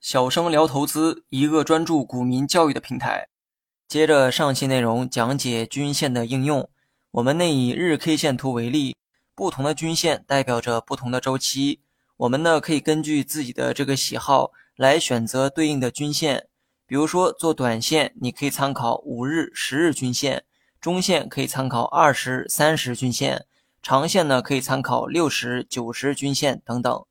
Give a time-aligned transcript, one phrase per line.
[0.00, 3.28] 小生聊投资，一个专注股民教育的平台。
[3.86, 6.68] 接着上期内容讲解均线的应用，
[7.12, 8.96] 我们内以日 K 线图为例，
[9.36, 11.80] 不同的均线代表着不同的周期。
[12.16, 16.48] 我们呢可以根据自己的这个喜好来选择对应的均线。
[16.86, 20.40] 比如说做短线，你可以参考五日、十日均线；
[20.80, 23.42] 中线可以参考二十、三十均线；
[23.86, 27.04] 长线呢可以参考六十、九十均线等等。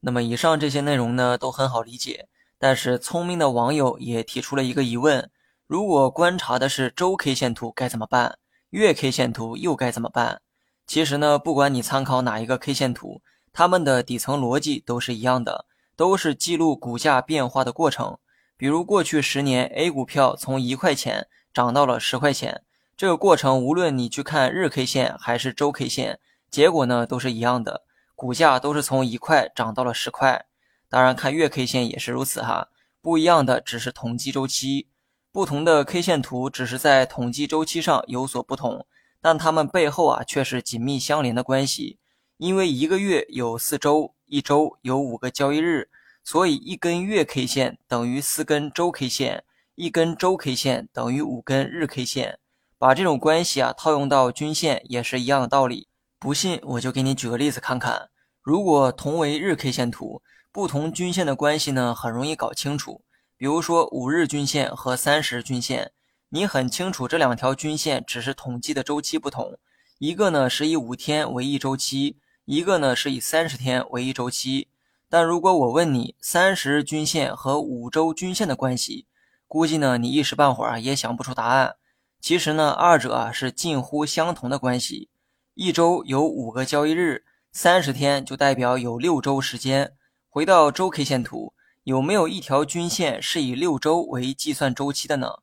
[0.00, 2.26] 那么以上这些内容呢都很好理解。
[2.58, 5.30] 但是聪明的网友也提出了一个疑问：
[5.66, 8.38] 如果观察的是周 K 线图该怎么办？
[8.70, 10.40] 月 K 线图又该怎么办？
[10.86, 13.20] 其实呢，不管你参考哪一个 K 线图，
[13.52, 18.16] 它们的底层逻辑都是一样的，都是记录股价变化的过程。
[18.56, 22.62] 比如过去十年 A 股票从一块钱涨到了十块钱，
[22.96, 26.20] 这个过程无论你去看日 K 线还是周 K 线，
[26.50, 27.82] 结果呢都是一样的，
[28.14, 30.46] 股价都是从一块涨到了十块。
[30.88, 32.68] 当然，看月 K 线也是如此哈，
[33.00, 34.88] 不一样的只是统计周期，
[35.32, 38.86] 不同的 K 线图只是在统计周期上有所不同，
[39.20, 41.98] 但它们背后啊却是紧密相连的关系。
[42.36, 45.88] 因为一个月有四周，一周有五个交易日，
[46.22, 52.38] 所以一根月 K 线等于四根周 K 线，一根周 K 线等于五根日 K 线。
[52.82, 55.86] 把这种关系啊套用到均线也是一样的道理。
[56.18, 58.08] 不信我就给你举个例子看看，
[58.42, 60.20] 如果同为日 K 线图。
[60.50, 63.04] 不同均线的关系呢，很容易搞清楚。
[63.36, 65.92] 比如说五日均线和三十均线，
[66.30, 69.56] 你很清楚这两条均线只是统计的周期不同，
[70.00, 72.16] 一个呢是以五天为一周期，
[72.46, 74.66] 一个呢是以三十天为一周期。
[75.08, 79.06] 但如果我问你三十日均线和五周均线的关系，
[79.46, 81.76] 估计呢你一时半会儿也想不出答案。
[82.22, 85.10] 其实呢，二者啊是近乎相同的关系。
[85.54, 89.94] 一周有五个交易日，三十天就代表有六周时间。
[90.28, 95.40] 回到周 K 线图，有没有一条均线是以六周为计算周期的呢？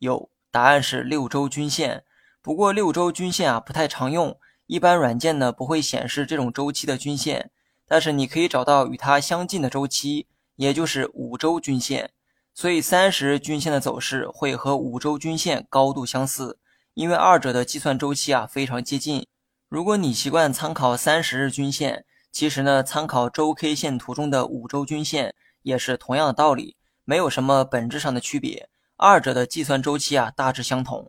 [0.00, 2.04] 有，答案是六周均线。
[2.42, 7.50] 不过六周均线啊不太常用，一般软件呢不会显示这种周期的均线。
[7.86, 10.26] 但是你可以找到与它相近的周期，
[10.56, 12.10] 也就是五周均线。
[12.58, 16.58] 所以三十日均线的走势会和五周均线高度相似，
[16.94, 19.24] 因为二者的计算周期啊非常接近。
[19.68, 31.08] 如果你习惯参考三十日均线，其实呢，参考周 K 线图中的五周均线也是同样的道理，没有什么本质上的区别，二者的计算周期啊大致相同。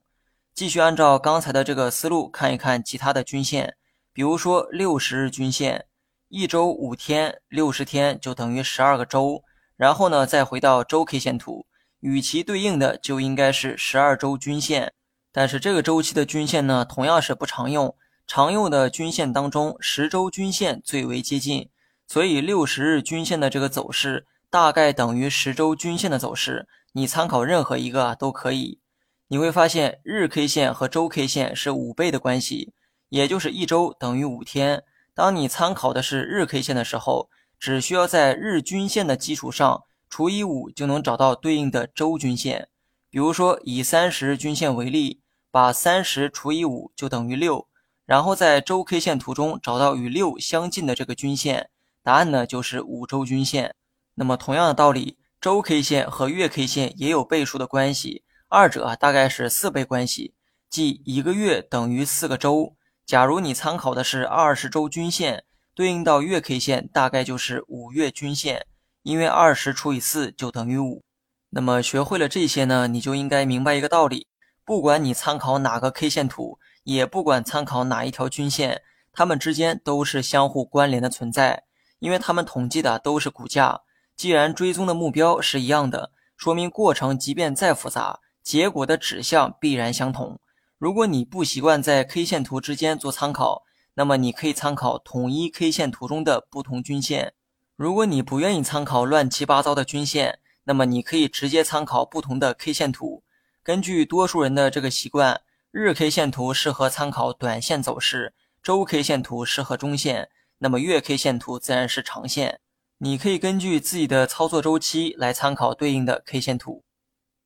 [0.53, 3.75] 继续按照刚才的这个思路看一看其他的均线，
[4.13, 5.87] 比如说六十日均线，
[6.27, 9.43] 一周五天，六十天就等于十二个周。
[9.79, 11.65] 然后呢，再回到周 K 线图，
[12.01, 14.91] 与其对应的就应该是十二周均线，
[15.31, 17.95] 但是这个周期的均线呢，同样是不常用。
[18.27, 21.69] 常用的均线当中，十周均线最为接近，
[22.05, 26.67] 所以六十日均线的这个走势大概等于十周均线的走势。
[26.91, 28.81] 你参考任何一个都可以。
[29.29, 32.73] 你会发现日 K 线和周 K 线是五倍的关系，
[33.07, 34.83] 也就是一周等于五天。
[35.15, 42.69] 当你参考的是日 K 线的时候，只需要在日均线的基础上除以五，就能找到对应的周均线。
[43.09, 45.21] 比如说以三十日均线为例，
[45.51, 47.67] 把三十除以五就等于六。
[48.05, 51.69] 然后在周 K 线图中找到与六相近的这个均线，
[52.01, 53.75] 答案呢就是五周均线。
[54.15, 60.33] 那么同样的道理，周 K 线和月 K 线也有倍数的关系，二者大概是四倍关系，
[60.69, 62.75] 即一个月等于四个周。
[63.05, 65.43] 假如你参考的是二十周均线，
[65.79, 68.65] 对应到月 K 线大概就是五月均线，
[69.01, 71.05] 因为二十除以四就等于五。
[71.51, 74.27] 那么学会了这些呢，你就应该明白一个道理：
[74.65, 76.59] 不管你参考哪个 K 线图。
[76.83, 78.81] 也不管参考哪一条均线，
[79.13, 81.63] 它们之间都是相互关联的存在，
[81.99, 83.79] 因为它们统计的都是股价。
[84.17, 90.41] 既然追踪的目标是一样的，说明过程即便再复杂，结果的指向必然相同。
[90.77, 93.63] 如果你不习惯在 K 线图之间做参考，
[93.99, 97.33] 那么你可以参考统一 K 线图中的不同均线。
[97.75, 103.23] 如果你不愿意参考乱七八糟的均线，那么你可以直接参考不同的 K 线图。
[103.61, 105.41] 根据多数人的这个习惯。
[105.71, 108.33] 日 K 线图适合参考短线走势，
[108.63, 112.59] 周 K 线图适合中线，那么月 K 线图自然是长线。
[112.97, 116.83] 你可以根据自己的操作周期来参考对应的 K 线图。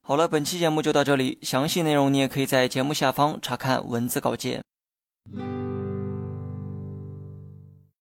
[0.01, 4.63] 好了，本期节目就到这里，详细内容你也可以在节目下方查看文字稿件。